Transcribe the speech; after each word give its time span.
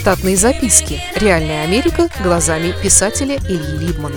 Штатные 0.00 0.34
записки. 0.34 0.98
Реальная 1.14 1.62
Америка 1.62 2.08
глазами 2.22 2.72
писателя 2.82 3.36
Ильи 3.36 3.86
Либмана. 3.86 4.16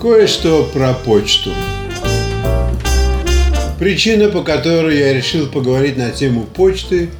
Кое-что 0.00 0.64
про 0.72 0.94
почту. 0.94 1.50
Причина, 3.78 4.30
по 4.30 4.42
которой 4.42 4.98
я 4.98 5.12
решил 5.12 5.46
поговорить 5.48 5.98
на 5.98 6.10
тему 6.10 6.44
почты, 6.44 7.10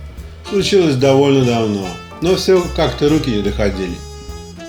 случилась 0.49 0.95
довольно 0.95 1.45
давно, 1.45 1.89
но 2.23 2.37
все 2.37 2.67
как-то 2.75 3.11
руки 3.11 3.29
не 3.29 3.43
доходили. 3.43 3.97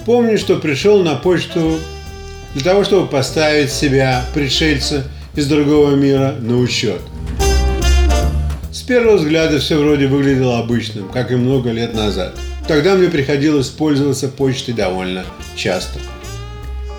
Помню, 0.05 0.38
что 0.38 0.57
пришел 0.57 1.04
на 1.04 1.16
почту 1.16 1.80
для 2.54 2.64
того, 2.66 2.84
чтобы 2.84 3.07
поставить 3.07 3.71
себя, 3.71 4.25
пришельца, 4.34 5.05
из 5.36 5.47
другого 5.47 5.96
мира 5.96 6.36
на 6.39 6.57
учет. 6.57 7.01
С 8.71 8.82
первого 8.82 9.18
взгляда 9.18 9.60
все 9.60 9.78
вроде 9.78 10.07
выглядело 10.07 10.60
обычным, 10.60 11.07
как 11.10 11.32
и 11.32 11.36
много 11.36 11.71
лет 11.71 11.93
назад. 11.93 12.36
Тогда 12.68 12.96
мне 12.96 13.10
приходилось 13.10 13.69
пользоваться 13.69 14.27
почтой 14.27 14.74
довольно 14.74 15.25
часто. 15.55 16.00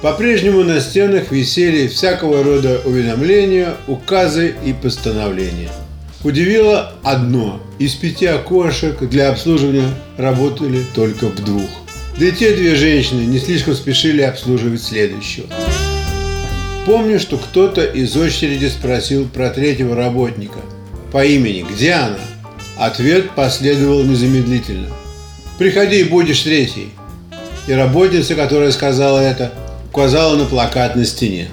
По-прежнему 0.02 0.62
на 0.62 0.80
стенах 0.80 1.30
висели 1.30 1.86
всякого 1.88 2.42
рода 2.42 2.80
уведомления, 2.84 3.74
указы 3.86 4.54
и 4.64 4.72
постановления. 4.72 5.70
Удивило 6.22 6.92
одно– 7.02 7.60
из 7.78 7.94
пяти 7.94 8.26
окошек 8.26 9.00
для 9.00 9.30
обслуживания 9.30 9.88
работали 10.16 10.82
только 10.94 11.26
в 11.26 11.44
двух. 11.44 11.68
Да 12.18 12.26
и 12.26 12.32
те 12.32 12.54
две 12.54 12.76
женщины 12.76 13.22
не 13.22 13.38
слишком 13.38 13.74
спешили 13.74 14.22
обслуживать 14.22 14.82
следующего. 14.82 15.46
Помню, 16.84 17.18
что 17.18 17.38
кто-то 17.38 17.82
из 17.82 18.14
очереди 18.14 18.66
спросил 18.66 19.26
про 19.26 19.48
третьего 19.48 19.96
работника 19.96 20.58
по 21.12 21.24
имени 21.24 21.64
«Где 21.68 21.92
она?». 21.92 22.18
Ответ 22.76 23.30
последовал 23.30 24.02
незамедлительно. 24.04 24.88
«Приходи, 25.58 26.04
будешь 26.04 26.42
третий». 26.42 26.90
И 27.66 27.72
работница, 27.72 28.34
которая 28.34 28.70
сказала 28.70 29.18
это, 29.18 29.50
указала 29.90 30.36
на 30.36 30.44
плакат 30.44 30.94
на 30.94 31.06
стене. 31.06 31.48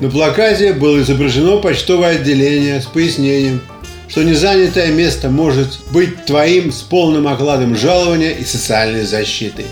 На 0.00 0.10
плакате 0.10 0.72
было 0.72 1.00
изображено 1.00 1.58
почтовое 1.58 2.16
отделение 2.16 2.80
с 2.80 2.86
пояснением, 2.86 3.60
что 4.08 4.24
незанятое 4.24 4.88
место 4.88 5.30
может 5.30 5.78
быть 5.92 6.24
твоим 6.24 6.72
с 6.72 6.82
полным 6.82 7.28
окладом 7.28 7.76
жалования 7.76 8.32
и 8.32 8.44
социальной 8.44 9.04
защитой. 9.04 9.66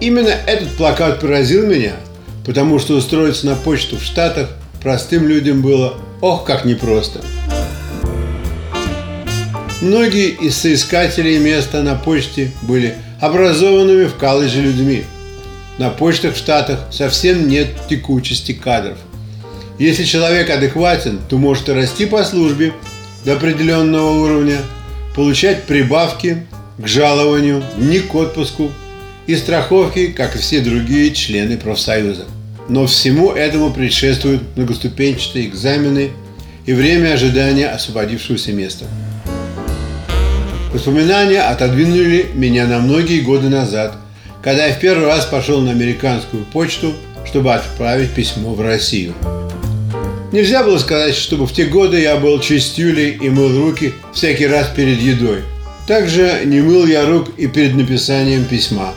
Именно 0.00 0.34
этот 0.48 0.70
плакат 0.70 1.20
поразил 1.20 1.64
меня– 1.64 1.92
потому 2.44 2.78
что 2.78 2.96
устроиться 2.96 3.46
на 3.46 3.56
почту 3.56 3.96
в 3.96 4.02
Штатах 4.02 4.50
простым 4.82 5.26
людям 5.26 5.62
было 5.62 5.94
ох 6.20 6.44
как 6.44 6.64
непросто. 6.64 7.20
Многие 9.80 10.28
из 10.28 10.56
соискателей 10.56 11.38
места 11.38 11.82
на 11.82 11.94
почте 11.94 12.52
были 12.62 12.94
образованными 13.20 14.04
в 14.04 14.14
колледже 14.14 14.60
людьми. 14.60 15.04
На 15.78 15.90
почтах 15.90 16.34
в 16.34 16.38
Штатах 16.38 16.80
совсем 16.90 17.48
нет 17.48 17.68
текучести 17.88 18.52
кадров. 18.52 18.98
Если 19.78 20.04
человек 20.04 20.50
адекватен, 20.50 21.20
то 21.28 21.36
может 21.36 21.68
расти 21.68 22.06
по 22.06 22.22
службе 22.22 22.72
до 23.24 23.32
определенного 23.32 24.10
уровня, 24.22 24.58
получать 25.16 25.64
прибавки 25.64 26.46
к 26.78 26.86
жалованию, 26.86 27.62
дни 27.76 27.98
к 27.98 28.14
отпуску 28.14 28.70
и 29.26 29.36
страховки, 29.36 30.08
как 30.08 30.36
и 30.36 30.38
все 30.38 30.60
другие 30.60 31.12
члены 31.12 31.56
профсоюза. 31.56 32.24
Но 32.68 32.86
всему 32.86 33.32
этому 33.32 33.72
предшествуют 33.72 34.42
многоступенчатые 34.56 35.46
экзамены 35.46 36.10
и 36.66 36.72
время 36.72 37.12
ожидания 37.12 37.68
освободившегося 37.68 38.52
места. 38.52 38.86
Воспоминания 40.72 41.40
отодвинули 41.40 42.26
меня 42.34 42.66
на 42.66 42.78
многие 42.78 43.20
годы 43.20 43.48
назад, 43.48 43.96
когда 44.42 44.66
я 44.66 44.74
в 44.74 44.80
первый 44.80 45.06
раз 45.06 45.24
пошел 45.24 45.60
на 45.60 45.70
американскую 45.70 46.44
почту, 46.44 46.94
чтобы 47.24 47.54
отправить 47.54 48.10
письмо 48.10 48.54
в 48.54 48.60
Россию. 48.60 49.14
Нельзя 50.32 50.64
было 50.64 50.78
сказать, 50.78 51.14
чтобы 51.14 51.46
в 51.46 51.52
те 51.52 51.66
годы 51.66 52.00
я 52.00 52.16
был 52.16 52.40
чистюлей 52.40 53.10
и 53.10 53.30
мыл 53.30 53.56
руки 53.56 53.92
всякий 54.12 54.48
раз 54.48 54.68
перед 54.74 55.00
едой. 55.00 55.42
Также 55.86 56.42
не 56.44 56.60
мыл 56.60 56.86
я 56.86 57.06
рук 57.06 57.28
и 57.36 57.46
перед 57.46 57.76
написанием 57.76 58.44
письма, 58.44 58.94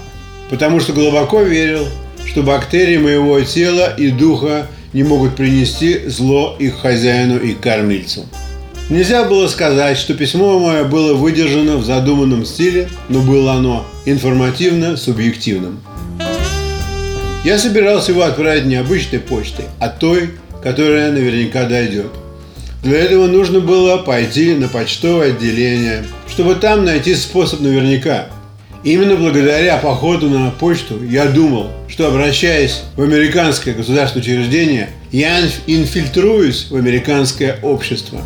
потому 0.49 0.79
что 0.79 0.93
глубоко 0.93 1.41
верил, 1.41 1.87
что 2.25 2.43
бактерии 2.43 2.97
моего 2.97 3.39
тела 3.41 3.93
и 3.97 4.09
духа 4.09 4.67
не 4.93 5.03
могут 5.03 5.35
принести 5.35 6.07
зло 6.07 6.55
их 6.59 6.79
хозяину 6.79 7.37
и 7.37 7.53
кормильцу. 7.53 8.25
Нельзя 8.89 9.25
было 9.25 9.47
сказать, 9.47 9.97
что 9.97 10.13
письмо 10.13 10.59
мое 10.59 10.85
было 10.85 11.13
выдержано 11.13 11.75
в 11.75 11.85
задуманном 11.85 12.45
стиле, 12.45 12.87
но 13.09 13.19
было 13.21 13.53
оно 13.53 13.85
информативно-субъективным. 14.05 15.81
Я 17.43 17.57
собирался 17.59 18.13
его 18.13 18.23
отправить 18.23 18.65
не 18.65 18.75
обычной 18.75 19.19
почтой, 19.19 19.65
а 19.79 19.89
той, 19.89 20.31
которая 20.63 21.11
наверняка 21.11 21.65
дойдет. 21.65 22.11
Для 22.81 22.99
этого 22.99 23.27
нужно 23.27 23.59
было 23.59 23.97
пойти 23.97 24.53
на 24.53 24.69
почтовое 24.69 25.31
отделение, 25.31 26.05
чтобы 26.29 26.55
там 26.55 26.85
найти 26.85 27.13
способ 27.15 27.59
наверняка– 27.59 28.27
Именно 28.87 29.17
благодаря 29.17 29.75
походу 29.79 30.29
на 30.29 30.49
почту 30.49 31.03
я 31.03 31.25
думал, 31.25 31.71
что 31.89 32.07
обращаясь 32.07 32.83
в 32.95 33.01
американское 33.01 33.73
государственное 33.73 34.23
учреждение, 34.23 34.89
я 35.11 35.41
инфильтруюсь 35.67 36.67
в 36.69 36.75
американское 36.77 37.59
общество. 37.63 38.21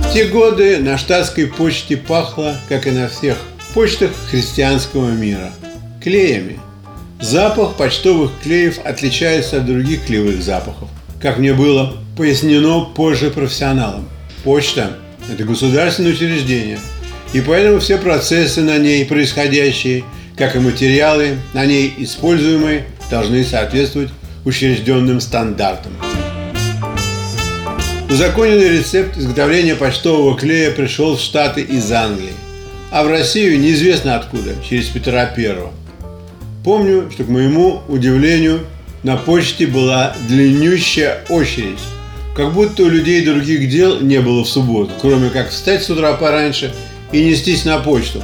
В 0.00 0.12
те 0.12 0.24
годы 0.24 0.78
на 0.78 0.98
штатской 0.98 1.46
почте 1.46 1.96
пахло, 1.96 2.56
как 2.68 2.88
и 2.88 2.90
на 2.90 3.08
всех 3.08 3.36
почтах 3.72 4.10
христианского 4.28 5.10
мира, 5.10 5.52
клеями. 6.02 6.58
Запах 7.20 7.76
почтовых 7.76 8.32
клеев 8.42 8.80
отличается 8.84 9.58
от 9.58 9.66
других 9.66 10.06
клеевых 10.06 10.42
запахов, 10.42 10.88
как 11.20 11.38
мне 11.38 11.54
было 11.54 11.98
пояснено 12.16 12.80
позже 12.96 13.30
профессионалам. 13.30 14.08
Почта– 14.42 14.98
это 15.32 15.44
государственное 15.44 16.10
учреждение– 16.10 16.80
и 17.32 17.40
поэтому 17.40 17.80
все 17.80 17.96
процессы 17.96 18.60
на 18.60 18.78
ней 18.78 19.04
происходящие, 19.06 20.04
как 20.36 20.54
и 20.54 20.58
материалы 20.58 21.38
на 21.54 21.64
ней 21.64 21.92
используемые, 21.98 22.84
должны 23.10 23.44
соответствовать 23.44 24.10
учрежденным 24.44 25.20
стандартам. 25.20 25.92
Узаконенный 28.10 28.78
рецепт 28.78 29.16
изготовления 29.16 29.74
почтового 29.74 30.36
клея 30.36 30.70
пришел 30.70 31.16
в 31.16 31.20
Штаты 31.20 31.62
из 31.62 31.90
Англии, 31.90 32.32
а 32.90 33.04
в 33.04 33.08
Россию 33.08 33.58
неизвестно 33.58 34.16
откуда, 34.16 34.50
через 34.68 34.86
Петра 34.88 35.32
I. 35.34 35.56
Помню, 36.62 37.10
что 37.10 37.24
к 37.24 37.28
моему 37.28 37.80
удивлению 37.88 38.60
на 39.02 39.16
почте 39.16 39.66
была 39.66 40.14
длиннющая 40.28 41.20
очередь, 41.30 41.78
как 42.36 42.52
будто 42.52 42.82
у 42.82 42.88
людей 42.88 43.24
других 43.24 43.70
дел 43.70 44.00
не 44.00 44.20
было 44.20 44.44
в 44.44 44.48
субботу, 44.48 44.92
кроме 45.00 45.30
как 45.30 45.48
встать 45.48 45.82
с 45.82 45.88
утра 45.88 46.12
пораньше– 46.12 46.74
и 47.12 47.24
нестись 47.24 47.64
на 47.64 47.78
почту. 47.78 48.22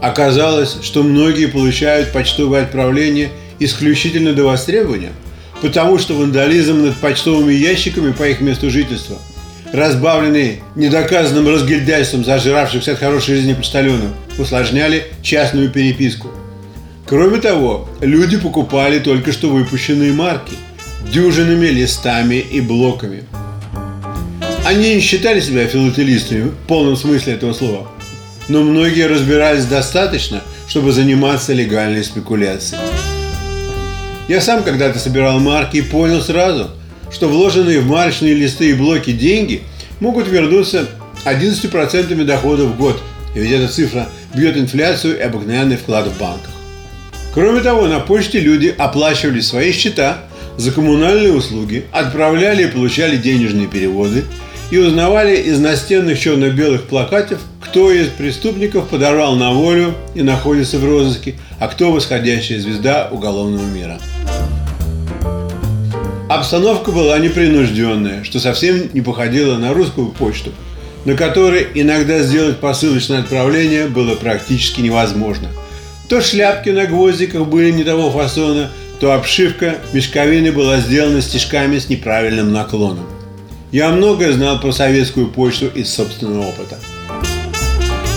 Оказалось, 0.00 0.78
что 0.82 1.02
многие 1.02 1.46
получают 1.46 2.12
почтовые 2.12 2.62
отправления 2.62 3.30
исключительно 3.58 4.32
до 4.32 4.44
востребования, 4.44 5.12
потому 5.60 5.98
что 5.98 6.14
вандализм 6.14 6.86
над 6.86 6.96
почтовыми 6.96 7.52
ящиками 7.52 8.12
по 8.12 8.26
их 8.28 8.40
месту 8.40 8.70
жительства, 8.70 9.18
разбавленный 9.72 10.62
недоказанным 10.74 11.48
разгильдяйством 11.48 12.24
зажравшихся 12.24 12.92
от 12.92 12.98
хорошей 12.98 13.36
жизни 13.36 13.52
почтальонов, 13.52 14.10
усложняли 14.38 15.08
частную 15.22 15.70
переписку. 15.70 16.28
Кроме 17.06 17.38
того, 17.40 17.88
люди 18.00 18.38
покупали 18.38 19.00
только 19.00 19.32
что 19.32 19.50
выпущенные 19.50 20.12
марки 20.12 20.54
дюжинами, 21.12 21.66
листами 21.66 22.36
и 22.36 22.60
блоками– 22.60 23.24
они 24.70 24.94
не 24.94 25.00
считали 25.00 25.40
себя 25.40 25.66
филателистами 25.66 26.50
в 26.50 26.54
полном 26.68 26.96
смысле 26.96 27.32
этого 27.32 27.52
слова, 27.52 27.90
но 28.48 28.62
многие 28.62 29.08
разбирались 29.08 29.64
достаточно, 29.64 30.44
чтобы 30.68 30.92
заниматься 30.92 31.52
легальной 31.52 32.04
спекуляцией. 32.04 32.80
Я 34.28 34.40
сам 34.40 34.62
когда-то 34.62 35.00
собирал 35.00 35.40
марки 35.40 35.78
и 35.78 35.82
понял 35.82 36.22
сразу, 36.22 36.70
что 37.10 37.26
вложенные 37.28 37.80
в 37.80 37.88
марочные 37.88 38.32
листы 38.32 38.70
и 38.70 38.74
блоки 38.74 39.10
деньги 39.10 39.62
могут 39.98 40.28
вернуться 40.28 40.88
11% 41.24 42.24
дохода 42.24 42.64
в 42.66 42.76
год, 42.76 43.02
ведь 43.34 43.50
эта 43.50 43.66
цифра 43.66 44.08
бьет 44.36 44.56
инфляцию 44.56 45.18
и 45.18 45.22
обыкновенный 45.22 45.78
вклад 45.78 46.06
в 46.06 46.16
банках. 46.16 46.52
Кроме 47.34 47.60
того, 47.60 47.88
на 47.88 47.98
почте 47.98 48.38
люди 48.38 48.72
оплачивали 48.78 49.40
свои 49.40 49.72
счета 49.72 50.18
за 50.56 50.70
коммунальные 50.70 51.32
услуги, 51.32 51.86
отправляли 51.90 52.64
и 52.64 52.70
получали 52.70 53.16
денежные 53.16 53.66
переводы 53.66 54.26
и 54.70 54.78
узнавали 54.78 55.36
из 55.36 55.58
настенных 55.58 56.18
черно-белых 56.18 56.84
плакатов, 56.84 57.40
кто 57.60 57.90
из 57.90 58.08
преступников 58.08 58.88
подорвал 58.88 59.34
на 59.36 59.52
волю 59.52 59.94
и 60.14 60.22
находится 60.22 60.78
в 60.78 60.84
розыске, 60.84 61.34
а 61.58 61.68
кто 61.68 61.92
восходящая 61.92 62.60
звезда 62.60 63.08
уголовного 63.10 63.66
мира. 63.66 63.98
Обстановка 66.28 66.92
была 66.92 67.18
непринужденная, 67.18 68.22
что 68.22 68.38
совсем 68.38 68.88
не 68.92 69.00
походило 69.00 69.58
на 69.58 69.74
русскую 69.74 70.08
почту, 70.08 70.52
на 71.04 71.14
которой 71.14 71.66
иногда 71.74 72.22
сделать 72.22 72.58
посылочное 72.58 73.20
отправление 73.20 73.88
было 73.88 74.14
практически 74.14 74.80
невозможно. 74.80 75.48
То 76.08 76.20
шляпки 76.20 76.70
на 76.70 76.86
гвоздиках 76.86 77.46
были 77.46 77.72
не 77.72 77.82
того 77.82 78.10
фасона, 78.10 78.70
то 79.00 79.12
обшивка 79.12 79.76
мешковины 79.92 80.52
была 80.52 80.78
сделана 80.78 81.20
стежками 81.20 81.78
с 81.78 81.88
неправильным 81.88 82.52
наклоном. 82.52 83.19
Я 83.72 83.90
многое 83.90 84.32
знал 84.32 84.60
про 84.60 84.72
советскую 84.72 85.28
почту 85.28 85.68
из 85.68 85.94
собственного 85.94 86.48
опыта. 86.48 86.76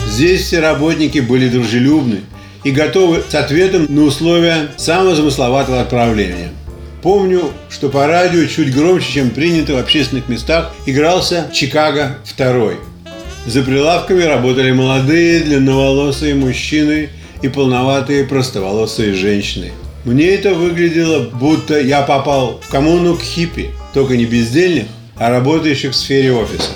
Здесь 0.10 0.42
все 0.42 0.60
работники 0.60 1.20
были 1.20 1.48
дружелюбны 1.48 2.22
и 2.64 2.72
готовы 2.72 3.22
с 3.28 3.36
ответом 3.36 3.86
на 3.88 4.04
условия 4.04 4.70
самого 4.78 5.16
замысловатого 5.16 5.82
отправления. 5.82 6.50
Помню, 7.04 7.52
что 7.70 7.90
по 7.90 8.08
радио 8.08 8.46
чуть 8.46 8.74
громче, 8.74 9.14
чем 9.14 9.30
принято 9.30 9.74
в 9.74 9.78
общественных 9.78 10.28
местах, 10.28 10.74
игрался 10.88 11.52
«Чикаго 11.54 12.18
2». 12.36 12.76
За 13.46 13.62
прилавками 13.62 14.24
работали 14.24 14.72
молодые, 14.72 15.42
длинноволосые 15.42 16.34
мужчины 16.34 17.10
и 17.44 17.48
полноватые 17.48 18.24
простоволосые 18.24 19.14
женщины. 19.14 19.72
Мне 20.04 20.30
это 20.30 20.56
выглядело, 20.56 21.30
будто 21.30 21.80
я 21.80 22.02
попал 22.02 22.60
в 22.64 22.70
коммуну 22.70 23.16
к 23.16 23.22
хиппи, 23.22 23.70
только 23.94 24.18
не 24.18 24.26
бездельных, 24.26 24.86
а 25.24 25.30
работающих 25.30 25.92
в 25.92 25.96
сфере 25.96 26.34
офиса. 26.34 26.72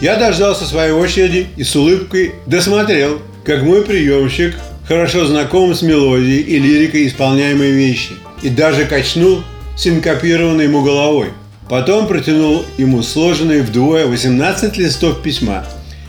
Я 0.00 0.16
дождался 0.16 0.64
своей 0.64 0.92
очереди 0.92 1.46
и 1.58 1.62
с 1.62 1.76
улыбкой 1.76 2.36
досмотрел, 2.46 3.20
как 3.44 3.64
мой 3.64 3.82
приемщик 3.82 4.54
хорошо 4.88 5.26
знаком 5.26 5.74
с 5.74 5.82
мелодией 5.82 6.40
и 6.40 6.58
лирикой 6.58 7.06
исполняемой 7.06 7.72
вещи 7.72 8.12
и 8.42 8.48
даже 8.48 8.86
качнул 8.86 9.42
синкопированной 9.76 10.64
ему 10.64 10.82
головой. 10.82 11.32
Потом 11.68 12.06
протянул 12.06 12.64
ему 12.78 13.02
сложенные 13.02 13.60
вдвое 13.60 14.06
18 14.06 14.78
листов 14.78 15.22
письма 15.22 15.66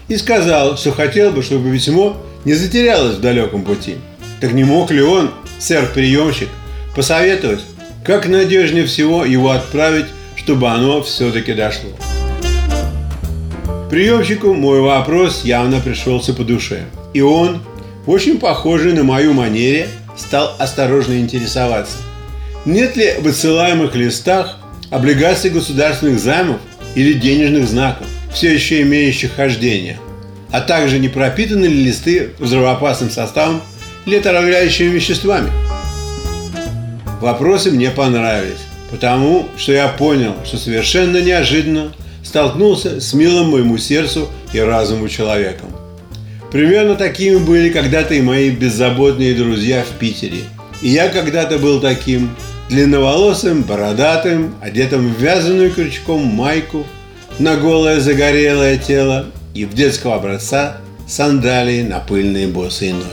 и 0.07 0.15
сказал, 0.15 0.77
что 0.77 0.93
хотел 0.93 1.31
бы, 1.31 1.43
чтобы 1.43 1.69
письмо 1.69 2.15
не 2.45 2.53
затерялось 2.53 3.17
в 3.17 3.21
далеком 3.21 3.63
пути. 3.63 3.97
Так 4.39 4.53
не 4.53 4.63
мог 4.63 4.89
ли 4.91 5.01
он, 5.01 5.31
сэр-приемщик, 5.59 6.47
посоветовать, 6.95 7.59
как 8.05 8.29
надежнее 8.29 8.85
всего 8.85 9.25
его 9.25 9.51
отправить 9.51 10.05
чтобы 10.47 10.69
оно 10.69 11.03
все-таки 11.03 11.51
дошло. 11.51 11.89
Приемщику 13.89 14.53
мой 14.53 14.79
вопрос 14.79 15.43
явно 15.43 15.81
пришелся 15.81 16.33
по 16.33 16.45
душе. 16.45 16.85
И 17.13 17.19
он, 17.19 17.61
очень 18.05 18.39
похожий 18.39 18.93
на 18.93 19.03
мою 19.03 19.33
манере, 19.33 19.89
стал 20.15 20.55
осторожно 20.57 21.19
интересоваться. 21.19 21.97
Нет 22.63 22.95
ли 22.95 23.15
в 23.19 23.27
отсылаемых 23.27 23.93
листах 23.95 24.57
облигаций 24.89 25.49
государственных 25.49 26.17
займов 26.17 26.61
или 26.95 27.11
денежных 27.11 27.67
знаков, 27.67 28.07
все 28.33 28.53
еще 28.53 28.83
имеющих 28.83 29.33
хождение, 29.35 29.99
а 30.49 30.61
также 30.61 30.97
не 30.97 31.09
пропитаны 31.09 31.65
ли 31.65 31.83
листы 31.83 32.29
взрывоопасным 32.39 33.09
составом 33.09 33.61
или 34.05 34.15
отравляющими 34.15 34.91
веществами? 34.91 35.51
Вопросы 37.19 37.69
мне 37.69 37.91
понравились. 37.91 38.66
Потому 38.91 39.47
что 39.57 39.73
я 39.73 39.87
понял, 39.89 40.35
что 40.45 40.57
совершенно 40.57 41.21
неожиданно 41.21 41.93
столкнулся 42.23 43.01
с 43.01 43.13
милым 43.13 43.51
моему 43.51 43.77
сердцу 43.77 44.27
и 44.53 44.59
разуму 44.59 45.09
человеком. 45.09 45.69
Примерно 46.51 46.95
такими 46.95 47.37
были 47.37 47.69
когда-то 47.69 48.13
и 48.13 48.21
мои 48.21 48.49
беззаботные 48.49 49.33
друзья 49.35 49.83
в 49.83 49.99
Питере. 49.99 50.43
И 50.81 50.89
я 50.89 51.09
когда-то 51.09 51.57
был 51.57 51.81
таким, 51.81 52.29
длинноволосым, 52.69 53.63
бородатым, 53.63 54.55
одетым 54.61 55.13
в 55.13 55.21
вязаную 55.21 55.71
крючком 55.71 56.21
майку, 56.23 56.85
на 57.39 57.55
голое 57.55 57.99
загорелое 57.99 58.77
тело 58.77 59.27
и 59.53 59.65
в 59.65 59.73
детского 59.73 60.15
образца 60.15 60.77
сандалии 61.07 61.83
на 61.83 61.99
пыльные 61.99 62.47
босые 62.47 62.93
ноги. 62.93 63.05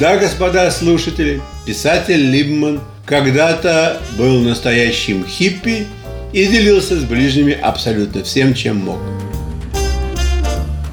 Да, 0.00 0.16
господа 0.16 0.70
слушатели, 0.70 1.40
писатель 1.66 2.30
Либман– 2.30 2.80
когда-то 3.06 4.02
был 4.18 4.40
настоящим 4.40 5.24
хиппи 5.24 5.86
и 6.32 6.46
делился 6.46 6.98
с 6.98 7.04
ближними 7.04 7.52
абсолютно 7.52 8.24
всем, 8.24 8.52
чем 8.52 8.78
мог. 8.78 8.98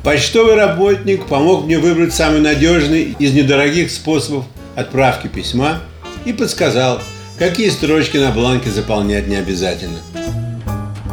Почтовый 0.03 0.55
работник 0.55 1.25
помог 1.25 1.65
мне 1.65 1.79
выбрать 1.79 2.13
самый 2.13 2.39
надежный 2.39 3.15
из 3.17 3.33
недорогих 3.33 3.89
способов 3.89 4.45
отправки 4.75 5.27
письма 5.27 5.79
и 6.25 6.33
подсказал, 6.33 7.01
какие 7.39 7.69
строчки 7.69 8.17
на 8.17 8.31
бланке 8.31 8.69
заполнять 8.69 9.27
не 9.27 9.35
обязательно. 9.35 9.99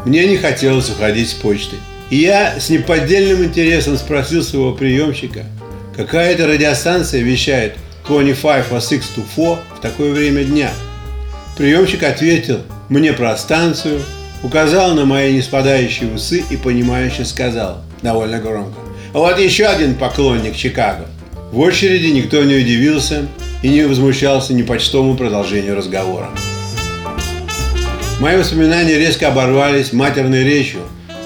Мне 0.05 0.27
не 0.27 0.37
хотелось 0.37 0.91
уходить 0.91 1.31
с 1.31 1.35
почты. 1.35 1.77
И 2.11 2.17
я 2.17 2.59
с 2.59 2.69
неподдельным 2.69 3.45
интересом 3.45 3.97
спросил 3.97 4.43
своего 4.43 4.73
приемщика, 4.73 5.45
какая 5.97 6.33
это 6.33 6.47
радиостанция 6.47 7.23
вещает 7.23 7.77
25 8.09 8.73
or 8.73 8.81
6 8.81 8.93
to 9.17 9.23
4 9.37 9.59
в 9.77 9.81
такое 9.81 10.13
время 10.13 10.45
дня– 10.45 10.71
Приемщик 11.61 12.05
ответил 12.05 12.61
мне 12.89 13.13
про 13.13 13.37
станцию, 13.37 14.01
указал 14.43 14.95
на 14.95 15.05
мои 15.05 15.35
неспадающие 15.35 16.11
усы 16.11 16.43
и 16.49 16.57
понимающе 16.57 17.27
сказал, 17.27 17.83
довольно 18.01 18.39
громко, 18.39 18.81
«Вот 19.13 19.39
еще 19.39 19.67
один 19.67 19.95
поклонник 19.95 20.57
Чикаго». 20.57 21.07
В 21.53 21.59
очереди 21.61 22.07
никто 22.07 22.43
не 22.45 22.55
удивился 22.55 23.27
и 23.63 23.69
не 23.69 23.83
возмущался 23.83 24.55
ни 24.55 24.63
почтовому 24.63 25.19
продолжению 25.19 25.77
разговора. 25.77 26.31
Мои 28.21 28.39
воспоминания 28.39 28.97
резко 28.97 29.29
оборвались 29.29 29.93
матерной 29.93 30.45
речью 30.45 30.81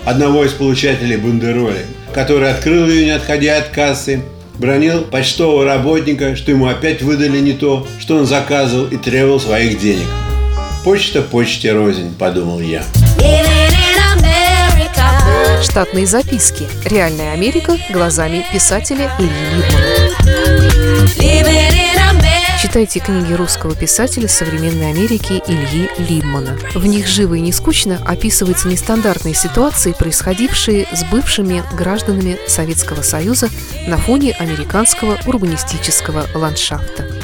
одного 0.04 0.44
из 0.44 0.50
получателей 0.50 1.16
бандероли, 1.16 1.86
который 2.12 2.50
открыл 2.50 2.88
ее, 2.88 3.04
не 3.04 3.12
отходя 3.12 3.58
от 3.58 3.69
кассы, 3.69 4.20
бронил 4.58 5.02
почтового 5.02 5.64
работника, 5.64 6.34
что 6.34 6.50
ему 6.50 6.66
опять 6.66 7.02
выдали 7.02 7.38
не 7.38 7.52
то, 7.52 7.86
что 8.00 8.16
он 8.16 8.26
заказывал 8.26 8.88
и 8.88 8.96
требовал 8.96 9.38
своих 9.38 9.78
денег. 9.81 10.08
Почта 10.84 11.22
почте 11.22 11.72
рознь, 11.72 12.14
подумал 12.14 12.60
я. 12.60 12.84
Штатные 15.62 16.06
записки. 16.06 16.69
Реальная 16.84 17.32
Америка 17.32 17.78
глазами 17.88 18.44
писателя 18.52 19.10
Ильи 19.19 19.31
Либмана. 19.56 20.04
Читайте 22.60 23.00
книги 23.00 23.32
русского 23.32 23.75
писателя 23.75 24.28
современной 24.28 24.90
Америки 24.90 25.42
Ильи 25.46 25.88
Либмана. 25.96 26.58
В 26.74 26.84
них 26.84 27.06
живо 27.06 27.32
и 27.32 27.41
не 27.41 27.53
скучно 27.53 27.98
описываются 28.05 28.69
нестандартные 28.69 29.34
ситуации, 29.34 29.93
происходившие 29.98 30.86
с 30.93 31.03
бывшими 31.05 31.62
гражданами 31.74 32.36
Советского 32.46 33.00
Союза 33.00 33.48
на 33.86 33.96
фоне 33.96 34.32
американского 34.38 35.19
урбанистического 35.26 36.26
ландшафта. 36.34 37.23